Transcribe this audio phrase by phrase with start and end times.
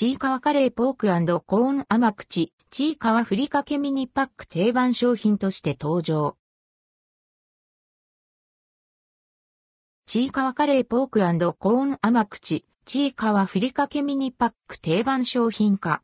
[0.00, 6.38] ちいかわカレーポークコーン甘口、ちいかわふりかけミニパック定番商品として登場。
[10.06, 11.20] ちいかわカレーポーク
[11.52, 16.02] コーン甘口、ちいかわふりかけミニパック定番商品化。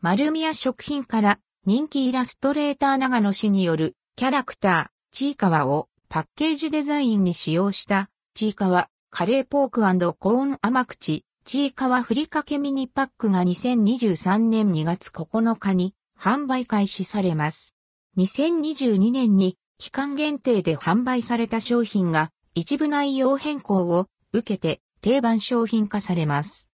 [0.00, 9.80] 丸宮食品から人気イラストレーター長野氏によるキャラクター、ちいかわをパッケージデザインに使用したちいかわカレーポーク
[10.14, 17.76] コーン甘口、ちいかわふりかけミニパックが2023年2月9日に販売開始されます。
[18.18, 26.68] 2022年に期間限定で販売された商品が一部内容変更を受けて定番商品化されます。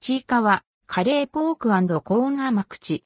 [0.00, 1.68] ちいかわ、カレーポーク
[2.00, 3.04] コーン甘口。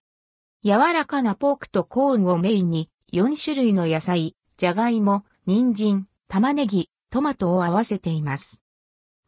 [0.62, 8.61] 柔らかなポークとコーンをメインに4種類の野菜、じゃがいも、人参、玉ねぎ、トマトを合わせています。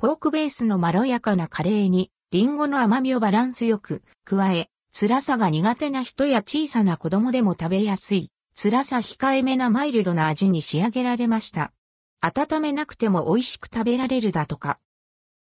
[0.05, 11.73] ポークベースのまろやかなカレーに、リンゴの甘みをバランスよく加え、辛さが苦手な人や小さな子供でも食べやすい、辛さ控えめなマイルドな味に仕上げられました。
[12.21, 14.79] 温めなくても美味しく食べられるだとか。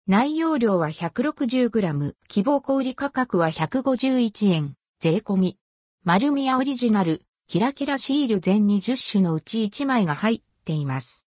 [0.06, 5.58] 内容量は 160g、希望小売価格は151円、税込み。
[6.05, 11.27] 丸宮オリジナル、キラキラシール全20種のうち1枚が入っています。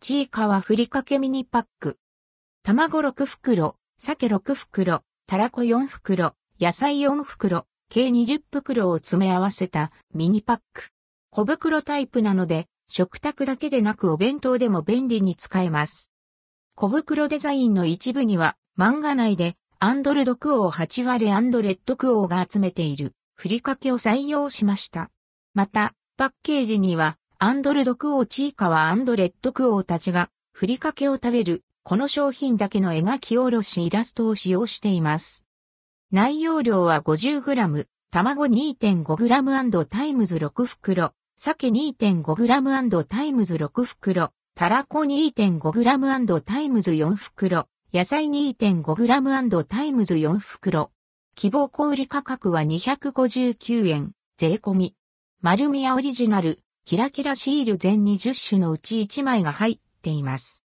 [0.00, 1.98] チーカはふりかけミニパック。
[2.64, 10.90] 卵6袋、鮭6袋、たらこ4袋、野菜4袋、計20袋を詰め合わせたミニパック。
[11.32, 16.12] 小袋タイプなので、食卓だけでなくお弁当でも便利に使えます。
[16.76, 25.10] 小袋デザインの一部には漫画内でアンドルドクオー8割アンドレッドクオーが集めているふりかけを採用しました。
[25.52, 35.44] また、パッケージにはアンドルドクオーチーカワアンドレッドクオーたちがふりかけを食べるこの商品だけの描き下ろしイラストを使用しています。
[36.12, 50.92] 内容量は 50g、卵 2.5g& タイムズ6袋、鮭 2.5g& タイムズ6袋、たらこ 2.5g& タイムズ4袋、野菜 2.5g& タイムズ4袋。
[51.34, 54.94] 希望小売価格は259円、税込み。
[55.40, 60.64] 丸宮オリジナル、キラキラシール全20種のうち1枚が入っています。